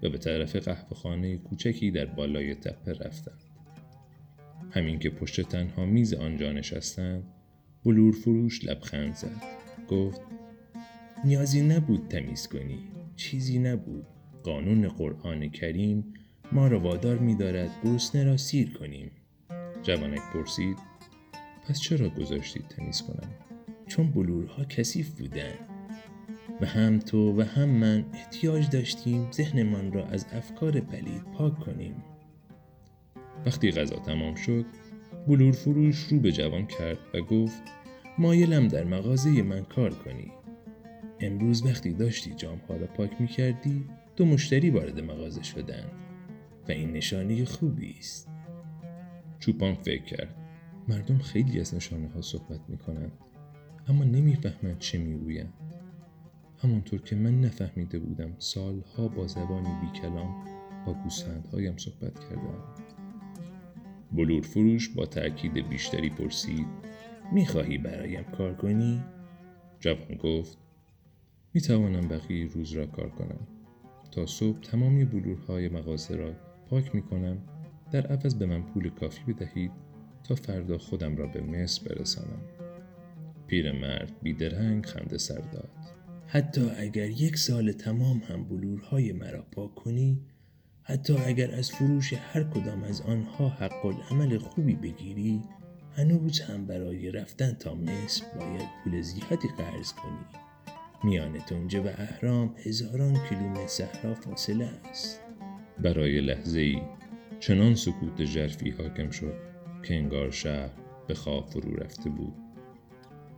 و 0.02 0.10
به 0.10 0.18
طرف 0.18 0.56
قهوه 0.56 0.94
خانه 0.94 1.36
کوچکی 1.36 1.90
در 1.90 2.06
بالای 2.06 2.54
تپه 2.54 2.92
رفتند. 2.92 3.40
همین 4.70 4.98
که 4.98 5.10
پشت 5.10 5.40
تنها 5.40 5.84
میز 5.84 6.14
آنجا 6.14 6.52
نشستند 6.52 7.24
بلور 7.84 8.12
فروش 8.12 8.64
لبخند 8.64 9.14
زد 9.14 9.42
گفت 9.88 10.20
نیازی 11.24 11.62
نبود 11.62 12.08
تمیز 12.08 12.48
کنی 12.48 12.78
چیزی 13.16 13.58
نبود 13.58 14.06
قانون 14.48 14.88
قرآن 14.88 15.48
کریم 15.48 16.14
ما 16.52 16.68
را 16.68 16.80
وادار 16.80 17.18
می 17.18 17.34
دارد 17.34 17.70
گرسنه 17.84 18.24
را 18.24 18.36
سیر 18.36 18.72
کنیم. 18.72 19.10
جوانک 19.82 20.20
پرسید 20.32 20.78
پس 21.68 21.80
چرا 21.80 22.08
گذاشتید 22.08 22.68
تمیز 22.68 23.02
کنم؟ 23.02 23.30
چون 23.86 24.10
بلورها 24.10 24.64
کثیف 24.64 25.10
بودند. 25.10 25.58
و 26.60 26.66
هم 26.66 26.98
تو 26.98 27.40
و 27.40 27.42
هم 27.42 27.68
من 27.68 28.04
احتیاج 28.14 28.70
داشتیم 28.70 29.30
ذهنمان 29.32 29.92
را 29.92 30.06
از 30.06 30.26
افکار 30.32 30.80
پلید 30.80 31.22
پاک 31.22 31.60
کنیم. 31.60 31.94
وقتی 33.46 33.70
غذا 33.70 33.96
تمام 33.96 34.34
شد 34.34 34.64
بلور 35.26 35.52
فروش 35.52 35.98
رو 35.98 36.18
به 36.20 36.32
جوان 36.32 36.66
کرد 36.66 36.98
و 37.14 37.20
گفت 37.20 37.62
مایلم 38.18 38.68
در 38.68 38.84
مغازه 38.84 39.42
من 39.42 39.64
کار 39.64 39.90
کنی. 39.90 40.32
امروز 41.20 41.66
وقتی 41.66 41.92
داشتی 41.92 42.34
جامها 42.34 42.76
را 42.76 42.86
پاک 42.86 43.20
می 43.20 43.26
کردی 43.26 43.84
دو 44.18 44.24
مشتری 44.24 44.70
وارد 44.70 45.00
مغازه 45.00 45.42
شدند 45.42 45.90
و 46.68 46.72
این 46.72 46.92
نشانه 46.92 47.44
خوبی 47.44 47.94
است. 47.98 48.28
چوپان 49.38 49.74
فکر 49.74 50.02
کرد 50.02 50.34
مردم 50.88 51.18
خیلی 51.18 51.60
از 51.60 51.74
نشانه 51.74 52.08
ها 52.08 52.20
صحبت 52.20 52.60
می 52.68 52.78
کنند 52.78 53.12
اما 53.88 54.04
نمی‌فهمند 54.04 54.78
چه 54.78 54.98
می‌گویند. 54.98 55.52
همانطور 56.62 57.02
که 57.02 57.16
من 57.16 57.40
نفهمیده 57.40 57.98
بودم 57.98 58.34
سالها 58.38 59.08
با 59.08 59.26
زبانی 59.26 59.80
بی 59.80 60.00
کلام 60.00 60.44
با 60.86 60.92
گوسفندهایم 60.92 61.76
صحبت 61.76 62.20
کردم. 62.20 62.64
بلور 64.12 64.42
فروش 64.42 64.88
با 64.88 65.06
تأکید 65.06 65.68
بیشتری 65.68 66.10
پرسید 66.10 66.66
می‌خواهی 67.32 67.78
برایم 67.78 68.24
کار 68.24 68.54
کنی؟ 68.54 69.04
جوان 69.80 70.14
گفت 70.22 70.58
می 71.54 71.60
توانم 71.60 72.08
بقیه 72.08 72.46
روز 72.46 72.72
را 72.72 72.86
کار 72.86 73.10
کنم. 73.10 73.57
تا 74.10 74.26
صبح 74.26 74.60
تمامی 74.60 75.04
بلورهای 75.04 75.68
مغازه 75.68 76.16
را 76.16 76.32
پاک 76.70 76.94
می 76.94 77.02
کنم 77.02 77.38
در 77.92 78.06
عوض 78.06 78.34
به 78.34 78.46
من 78.46 78.62
پول 78.62 78.90
کافی 78.90 79.32
بدهید 79.32 79.72
تا 80.24 80.34
فردا 80.34 80.78
خودم 80.78 81.16
را 81.16 81.26
به 81.26 81.40
مصر 81.40 81.88
برسانم. 81.88 82.40
پیرمرد 83.46 84.12
بیدرنگ 84.22 84.86
خنده 84.86 85.18
سر 85.18 85.40
داد. 85.52 85.70
حتی 86.26 86.70
اگر 86.78 87.10
یک 87.10 87.36
سال 87.36 87.72
تمام 87.72 88.18
هم 88.18 88.44
بلورهای 88.44 89.12
مرا 89.12 89.42
پاک 89.42 89.74
کنی 89.74 90.20
حتی 90.82 91.16
اگر 91.26 91.54
از 91.54 91.70
فروش 91.70 92.12
هر 92.12 92.44
کدام 92.44 92.82
از 92.82 93.00
آنها 93.00 93.48
حق 93.48 93.86
العمل 93.86 94.38
خوبی 94.38 94.74
بگیری 94.74 95.42
هنوز 95.96 96.40
هم 96.40 96.66
برای 96.66 97.10
رفتن 97.10 97.52
تا 97.52 97.74
مصر 97.74 98.24
باید 98.38 98.68
پول 98.84 99.00
زیادی 99.02 99.48
قرض 99.58 99.92
کنی. 99.92 100.47
میان 101.04 101.38
تنجه 101.38 101.80
و 101.80 101.86
اهرام 101.86 102.54
هزاران 102.64 103.18
کیلومتر 103.28 103.66
صحرا 103.66 104.14
فاصله 104.14 104.68
است. 104.90 105.20
برای 105.78 106.20
لحظه 106.20 106.60
ای 106.60 106.82
چنان 107.40 107.74
سکوت 107.74 108.22
جرفی 108.22 108.70
حاکم 108.70 109.10
شد 109.10 109.34
که 109.82 109.94
انگار 109.94 110.30
شهر 110.30 110.70
به 111.08 111.14
خواب 111.14 111.46
فرو 111.46 111.76
رفته 111.76 112.10
بود. 112.10 112.34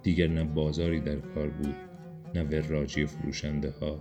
دیگر 0.02 0.26
نه 0.26 0.44
بازاری 0.44 1.00
در 1.00 1.16
کار 1.16 1.48
بود 1.48 1.76
نه 2.34 2.42
وراجی 2.42 3.06
فروشنده 3.06 3.70
ها 3.70 4.00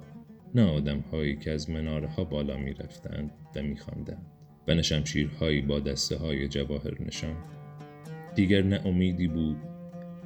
نه 0.55 0.71
آدم 0.71 0.99
هایی 0.99 1.35
که 1.35 1.51
از 1.51 1.69
مناره 1.69 2.07
ها 2.07 2.23
بالا 2.23 2.57
می 2.57 2.73
رفتند 2.73 3.31
و 3.55 3.61
می 3.61 3.77
خواندند 3.77 4.25
و 4.67 4.75
نه 4.75 4.81
شمشیرهایی 4.81 5.61
با 5.61 5.79
دسته 5.79 6.17
های 6.17 6.47
جواهر 6.47 7.01
نشان 7.01 7.35
دیگر 8.35 8.61
نه 8.61 8.81
امیدی 8.85 9.27
بود 9.27 9.57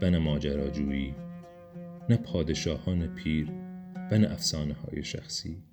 و 0.01 0.09
نه 0.09 0.17
ماجراجویی. 0.17 1.15
نه 2.09 2.17
پادشاهان 2.17 3.07
پیر 3.07 3.51
و 4.11 4.17
نه 4.17 4.31
افسانه 4.31 4.73
های 4.73 5.03
شخصی 5.03 5.63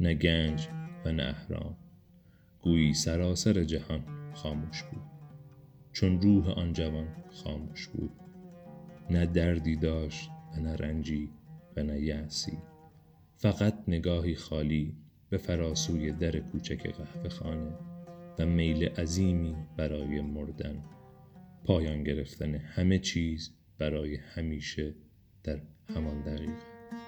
نه 0.00 0.14
گنج 0.14 0.68
و 1.04 1.12
نه 1.12 1.22
اهرام. 1.22 1.76
گویی 2.62 2.94
سراسر 2.94 3.64
جهان 3.64 4.04
خاموش 4.34 4.82
بود 4.82 5.02
چون 5.92 6.20
روح 6.20 6.48
آن 6.48 6.72
جوان 6.72 7.08
خاموش 7.30 7.88
بود. 7.88 8.10
نه 9.10 9.26
دردی 9.26 9.76
داشت 9.76 10.30
و 10.56 10.60
نه 10.60 10.76
رنجی 10.76 11.30
و 11.76 11.82
نه 11.82 12.00
یعسی 12.00 12.58
فقط 13.36 13.74
نگاهی 13.88 14.34
خالی 14.34 14.96
به 15.30 15.38
فراسوی 15.38 16.12
در 16.12 16.38
کوچک 16.38 16.86
قهوه 16.86 17.28
خانه 17.28 17.72
و 18.38 18.46
میل 18.46 18.88
عظیمی 18.88 19.56
برای 19.76 20.20
مردن. 20.20 20.84
پایان 21.64 22.02
گرفتن 22.02 22.54
همه 22.54 22.98
چیز 22.98 23.50
برای 23.78 24.16
همیشه 24.16 24.94
در 25.44 25.60
همان 25.94 26.22
دقیقه. 26.22 26.52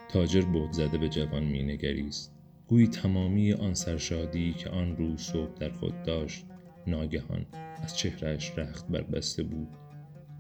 تاجر 0.08 0.40
بود 0.40 0.72
زده 0.72 0.98
به 0.98 1.08
جوان 1.08 1.44
مینگریست. 1.44 2.32
گویی 2.66 2.88
تمامی 2.88 3.52
آن 3.52 3.74
سرشادی 3.74 4.52
که 4.52 4.70
آن 4.70 4.96
روز 4.96 5.20
صبح 5.20 5.54
در 5.54 5.70
خود 5.70 6.02
داشت 6.02 6.46
ناگهان 6.86 7.46
از 7.82 7.96
چهرهش 7.96 8.52
رخت 8.58 8.88
بربسته 8.88 9.42
بود. 9.42 9.68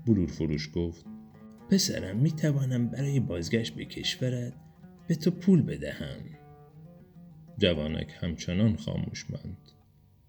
بلور 0.06 0.28
فروش 0.28 0.70
گفت 0.74 1.06
پسرم 1.70 2.16
می 2.16 2.30
توانم 2.30 2.88
برای 2.88 3.20
بازگشت 3.20 3.74
به 3.74 3.84
کشورت 3.84 4.52
به 5.08 5.14
تو 5.14 5.30
پول 5.30 5.62
بدهم. 5.62 6.20
جوانک 7.58 8.14
همچنان 8.20 8.76
خاموش 8.76 9.30
ماند. 9.30 9.72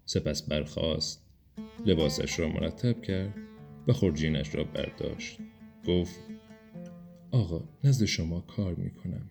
سپس 0.04 0.42
برخاست 0.42 1.26
لباسش 1.86 2.40
را 2.40 2.48
مرتب 2.48 3.02
کرد 3.02 3.34
و 3.88 3.92
خورجینش 3.92 4.54
را 4.54 4.64
برداشت. 4.64 5.38
گفت 5.86 6.20
آقا 7.32 7.64
نزد 7.84 8.04
شما 8.04 8.40
کار 8.40 8.74
می 8.74 8.90
کنم 8.90 9.30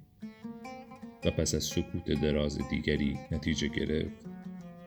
و 1.25 1.31
پس 1.31 1.55
از 1.55 1.63
سکوت 1.63 2.22
دراز 2.22 2.60
دیگری 2.70 3.17
نتیجه 3.31 3.67
گرفت. 3.67 4.25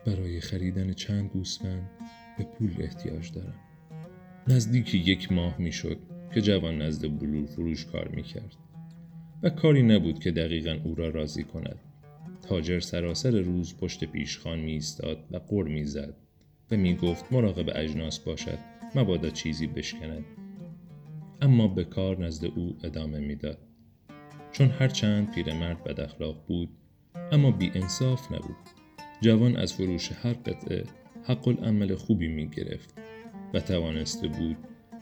برای 0.07 0.41
خریدن 0.41 0.93
چند 0.93 1.31
گوسفند 1.31 1.91
به 2.39 2.45
پول 2.45 2.75
احتیاج 2.79 3.33
دارم. 3.33 3.61
نزدیک 4.49 4.95
یک 4.95 5.33
ماه 5.33 5.59
می‌شد 5.59 5.99
که 6.35 6.41
جوان 6.41 6.83
نزد 6.83 7.19
بلور 7.19 7.47
فروش 7.47 7.85
کار 7.85 8.09
می 8.09 8.23
کرد 8.23 8.57
و 9.43 9.51
کاری 9.51 9.83
نبود 9.83 10.19
که 10.19 10.31
دقیقا 10.31 10.79
او 10.85 10.95
را 10.95 11.09
راضی 11.09 11.45
کند. 11.45 11.79
تاجر 12.43 12.81
سراسر 12.81 13.31
روز 13.31 13.77
پشت 13.77 14.05
پیشخان 14.05 14.59
می 14.61 14.73
ایستاد 14.73 15.19
و 15.31 15.37
قر 15.37 15.65
می 15.65 15.85
زد 15.85 16.17
و 16.71 16.77
می 16.77 16.95
گفت 16.97 17.33
مراقب 17.33 17.73
اجناس 17.75 18.19
باشد 18.19 18.59
مبادا 18.95 19.31
چیزی 19.31 19.67
بشکند. 19.67 20.25
اما 21.43 21.69
به 21.69 21.85
کار 21.85 22.25
نزد 22.25 22.45
او 22.45 22.77
ادامه 22.85 23.19
می‌داد. 23.19 23.59
چون 24.53 24.69
هرچند 24.69 25.35
پیرمرد 25.35 25.85
بد 25.85 26.01
اخلاق 26.01 26.45
بود 26.47 26.69
اما 27.33 27.51
بی 27.51 27.71
انصاف 27.75 28.33
نبود. 28.33 28.57
جوان 29.21 29.57
از 29.57 29.73
فروش 29.73 30.13
هر 30.13 30.33
قطعه 30.33 30.85
حق 31.25 31.49
العمل 31.49 31.95
خوبی 31.95 32.29
می 32.29 32.49
گرفت 32.49 32.95
و 33.55 33.61
توانسته 33.61 34.29
بود 34.29 34.57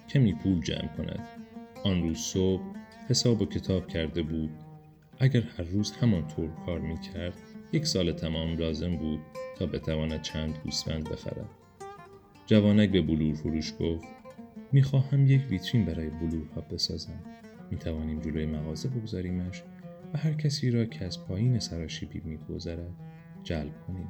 کمی 0.09 0.33
پول 0.33 0.61
جمع 0.61 0.89
کند. 0.97 1.29
آن 1.85 2.03
روز 2.03 2.19
صبح 2.19 2.63
حساب 3.09 3.43
و 3.43 3.47
کتاب 3.47 3.89
کرده 3.89 4.23
بود. 4.23 4.51
اگر 5.19 5.41
هر 5.41 5.65
روز 5.65 5.93
همانطور 5.93 6.51
کار 6.67 6.81
می 6.81 7.01
کرد 7.01 7.35
یک 7.73 7.87
سال 7.87 8.13
تمام 8.13 8.57
لازم 8.57 8.97
بود 8.97 9.21
تا 9.59 9.67
بتواند 9.67 10.23
چند 10.23 10.59
گوسفند 10.65 11.09
بخرد. 11.09 11.51
جوانک 12.47 12.91
به 12.91 13.03
بلور 13.03 13.35
فروش 13.35 13.73
گفت 13.81 14.22
می‌خواهم 14.73 15.27
یک 15.27 15.43
ویترین 15.51 15.85
برای 15.85 16.11
بلورها 16.11 16.61
بسازم. 16.61 17.21
می 17.71 17.79
توانیم 17.79 18.21
جلوی 18.21 18.47
مغازه 18.47 18.89
بگذاریمش 18.89 19.63
و 20.15 20.19
هر 20.19 20.33
کسی 20.33 20.71
را 20.71 20.85
که 20.85 21.05
از 21.05 21.27
پایین 21.27 21.59
سراشیبی 21.59 22.21
میگذرد 22.25 22.95
جلب 23.43 23.81
کنیم. 23.87 24.09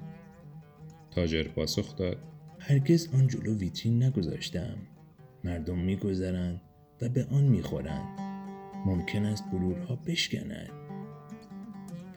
تاجر 1.10 1.42
پاسخ 1.42 1.96
داد. 1.96 2.18
هرگز 2.58 3.14
آن 3.14 3.28
جلو 3.28 3.56
ویترین 3.56 4.02
نگذاشتم. 4.02 4.76
مردم 5.44 5.78
میگذرند 5.78 6.60
و 7.02 7.08
به 7.08 7.26
آن 7.30 7.44
می‌خورند. 7.44 8.20
ممکن 8.86 9.24
است 9.24 9.44
بلورها 9.52 9.96
بشکنند. 9.96 10.70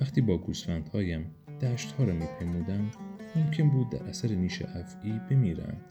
وقتی 0.01 0.21
با 0.21 0.37
گوسفندهایم 0.37 1.25
دشتها 1.61 2.03
را 2.03 2.13
میپیمودم 2.13 2.91
ممکن 3.35 3.69
بود 3.69 3.89
در 3.89 4.03
اثر 4.03 4.27
نیش 4.27 4.61
افعی 4.61 5.19
بمیرند. 5.29 5.81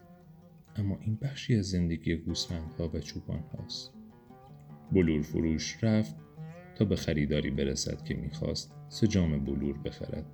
اما 0.75 0.99
این 1.01 1.15
بخشی 1.21 1.55
از 1.55 1.65
زندگی 1.65 2.15
گوسفندها 2.15 2.89
و 2.93 2.99
چوپان 2.99 3.39
هاست 3.39 3.93
بلور 4.91 5.21
فروش 5.21 5.83
رفت 5.83 6.15
تا 6.75 6.85
به 6.85 6.95
خریداری 6.95 7.51
برسد 7.51 8.03
که 8.03 8.13
می‌خواست 8.13 8.75
سه 8.89 9.07
جام 9.07 9.45
بلور 9.45 9.77
بخرد. 9.77 10.25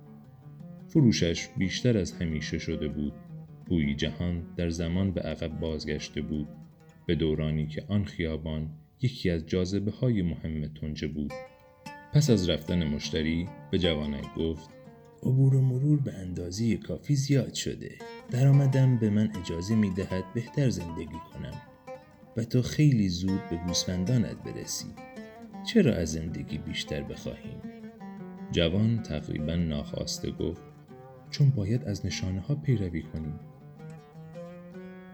فروشش 0.88 1.48
بیشتر 1.48 1.98
از 1.98 2.12
همیشه 2.12 2.58
شده 2.58 2.88
بود. 2.88 3.12
گویی 3.68 3.94
جهان 3.94 4.54
در 4.56 4.70
زمان 4.70 5.12
به 5.12 5.20
عقب 5.20 5.60
بازگشته 5.60 6.22
بود. 6.22 6.48
به 7.06 7.14
دورانی 7.14 7.66
که 7.66 7.84
آن 7.88 8.04
خیابان 8.04 8.70
یکی 9.02 9.30
از 9.30 9.46
جاذبه 9.46 9.90
های 9.90 10.22
مهم 10.22 10.66
تنجه 10.66 11.08
بود. 11.08 11.32
پس 12.12 12.30
از 12.30 12.50
رفتن 12.50 12.88
مشتری 12.88 13.48
به 13.70 13.78
جوانک 13.78 14.34
گفت 14.34 14.70
عبور 15.22 15.54
و 15.54 15.60
مرور 15.60 16.00
به 16.00 16.14
اندازه 16.14 16.76
کافی 16.76 17.14
زیاد 17.14 17.54
شده. 17.54 17.90
درآمدم 18.30 18.98
به 18.98 19.10
من 19.10 19.30
اجازه 19.40 19.74
می 19.74 19.90
دهد 19.90 20.24
بهتر 20.34 20.70
زندگی 20.70 21.18
کنم 21.32 21.62
و 22.36 22.44
تو 22.44 22.62
خیلی 22.62 23.08
زود 23.08 23.40
به 23.50 23.56
گوسفندانت 23.66 24.42
برسی. 24.42 24.86
چرا 25.66 25.94
از 25.94 26.12
زندگی 26.12 26.58
بیشتر 26.58 27.02
بخواهیم؟ 27.02 27.60
جوان 28.52 29.02
تقریبا 29.02 29.54
ناخواسته 29.54 30.30
گفت 30.30 30.62
چون 31.30 31.50
باید 31.50 31.84
از 31.84 32.06
نشانه 32.06 32.40
ها 32.40 32.54
پیروی 32.54 33.02
کنیم. 33.02 33.40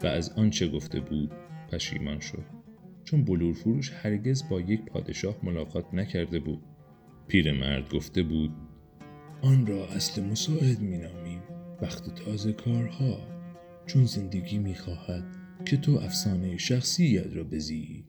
و 0.02 0.06
از 0.06 0.30
آنچه 0.30 0.68
گفته 0.68 1.00
بود 1.00 1.32
پشیمان 1.72 2.20
شد. 2.20 2.44
چون 3.04 3.24
بلور 3.24 3.54
فروش 3.54 3.92
هرگز 3.92 4.48
با 4.48 4.60
یک 4.60 4.84
پادشاه 4.84 5.36
ملاقات 5.42 5.94
نکرده 5.94 6.40
بود. 6.40 6.62
پیرمرد 7.28 7.94
گفته 7.94 8.22
بود 8.22 8.67
آن 9.42 9.66
را 9.66 9.86
اصل 9.86 10.22
مساعد 10.22 10.80
می 10.80 10.98
نامیم 10.98 11.40
وقت 11.82 12.14
تازه 12.14 12.52
کارها 12.52 13.18
چون 13.86 14.04
زندگی 14.04 14.58
می 14.58 14.74
خواهد 14.74 15.24
که 15.64 15.76
تو 15.76 15.92
افسانه 15.92 16.56
شخصیت 16.56 17.36
را 17.36 17.44
بزی 17.44 18.04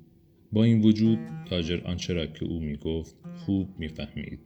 با 0.51 0.63
این 0.63 0.81
وجود 0.81 1.19
تاجر 1.49 1.81
آنچه 1.85 2.13
را 2.13 2.25
که 2.25 2.45
او 2.45 2.59
می 2.59 2.77
گفت 2.77 3.15
خوب 3.35 3.69
می‌فهمید. 3.79 4.39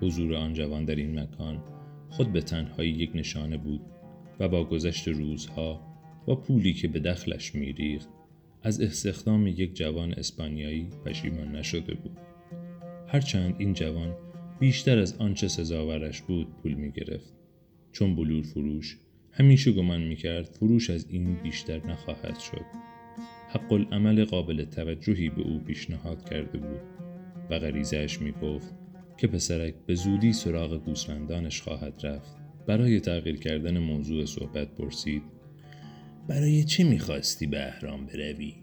حضور 0.00 0.34
آن 0.34 0.54
جوان 0.54 0.84
در 0.84 0.94
این 0.94 1.20
مکان 1.20 1.62
خود 2.10 2.32
به 2.32 2.40
تنهایی 2.40 2.90
یک 2.90 3.10
نشانه 3.14 3.58
بود 3.58 3.80
و 4.40 4.48
با 4.48 4.64
گذشت 4.64 5.08
روزها 5.08 5.80
با 6.26 6.36
پولی 6.36 6.72
که 6.72 6.88
به 6.88 7.00
دخلش 7.00 7.54
میریخت 7.54 8.08
از 8.62 8.80
استخدام 8.80 9.46
یک 9.46 9.74
جوان 9.74 10.12
اسپانیایی 10.12 10.88
پشیمان 11.04 11.56
نشده 11.56 11.94
بود. 11.94 12.16
هرچند 13.08 13.54
این 13.58 13.72
جوان 13.72 14.14
بیشتر 14.60 14.98
از 14.98 15.16
آنچه 15.18 15.48
سزاورش 15.48 16.22
بود 16.22 16.46
پول 16.62 16.74
می 16.74 16.90
گرفت. 16.90 17.32
چون 17.92 18.16
بلور 18.16 18.42
فروش 18.42 18.98
همیشه 19.30 19.72
گمان 19.72 20.02
می 20.02 20.16
کرد 20.16 20.44
فروش 20.44 20.90
از 20.90 21.06
این 21.10 21.34
بیشتر 21.34 21.86
نخواهد 21.86 22.38
شد. 22.38 22.64
حق 23.48 23.72
العمل 23.72 24.24
قابل 24.24 24.64
توجهی 24.64 25.28
به 25.28 25.42
او 25.42 25.58
پیشنهاد 25.58 26.30
کرده 26.30 26.58
بود 26.58 26.80
و 27.50 27.58
غریزش 27.58 28.20
می 28.20 28.32
گفت 28.32 28.74
که 29.18 29.26
پسرک 29.26 29.74
به 29.86 29.94
زودی 29.94 30.32
سراغ 30.32 30.84
گوسفندانش 30.84 31.62
خواهد 31.62 32.00
رفت. 32.06 32.36
برای 32.66 33.00
تغییر 33.00 33.36
کردن 33.36 33.78
موضوع 33.78 34.24
صحبت 34.24 34.74
پرسید 34.74 35.22
برای 36.28 36.64
چه 36.64 36.84
می‌خواستی 36.84 37.46
به 37.46 37.66
اهرام 37.66 38.06
بروی؟ 38.06 38.54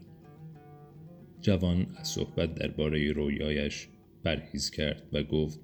جوان 1.42 1.88
از 1.96 2.08
صحبت 2.08 2.56
درباره 2.56 3.12
رویایش 3.12 3.88
پرهیز 4.24 4.72
کرد 4.72 5.04
و 5.14 5.24
گفت 5.24 5.60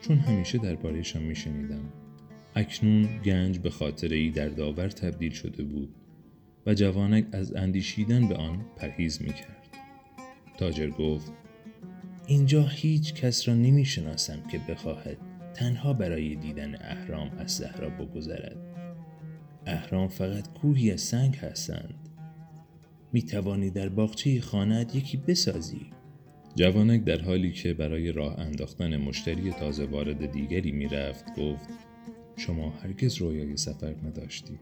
چون 0.00 0.18
همیشه 0.18 0.58
دربارهشان 0.58 1.22
میشنیدم. 1.22 1.92
اکنون 2.54 3.22
گنج 3.24 3.58
به 3.58 3.70
خاطر 3.70 4.08
ای 4.08 4.30
در 4.30 4.48
داور 4.48 4.88
تبدیل 4.88 5.32
شده 5.32 5.64
بود 5.64 5.94
و 6.66 6.74
جوانک 6.74 7.26
از 7.32 7.54
اندیشیدن 7.54 8.28
به 8.28 8.34
آن 8.34 8.64
پرهیز 8.76 9.22
می‌کرد. 9.22 9.68
تاجر 10.58 10.90
گفت 10.90 11.32
اینجا 12.26 12.66
هیچ 12.66 13.14
کس 13.14 13.48
را 13.48 13.54
نمی 13.54 13.84
شناسم 13.84 14.42
که 14.52 14.60
بخواهد 14.68 15.16
تنها 15.54 15.92
برای 15.92 16.34
دیدن 16.34 16.74
اهرام 16.74 17.30
از 17.38 17.52
صحرا 17.52 17.88
بگذرد. 17.88 18.56
اهرام 19.66 20.08
فقط 20.08 20.52
کوهی 20.52 20.90
از 20.90 21.00
سنگ 21.00 21.36
هستند. 21.36 21.94
می 23.12 23.22
توانی 23.22 23.70
در 23.70 23.88
باغچه 23.88 24.40
خانت 24.40 24.96
یکی 24.96 25.16
بسازی. 25.16 25.86
جوانک 26.54 27.04
در 27.04 27.20
حالی 27.20 27.52
که 27.52 27.74
برای 27.74 28.12
راه 28.12 28.38
انداختن 28.38 28.96
مشتری 28.96 29.50
تازه 29.50 29.84
وارد 29.84 30.32
دیگری 30.32 30.72
می 30.72 30.88
رفت 30.88 31.24
گفت 31.36 31.68
شما 32.36 32.70
هرگز 32.70 33.14
رویای 33.16 33.56
سفر 33.56 33.94
نداشتید. 34.04 34.60